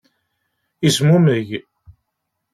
[0.83, 1.49] Yezmumeg.